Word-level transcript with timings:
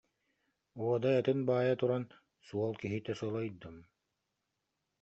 Уодай 0.81 1.15
атын 1.21 1.39
баайа 1.49 1.75
туран: 1.79 2.03
«Суол 2.45 2.73
киһитэ 2.81 3.11
сылайдым 3.19 3.75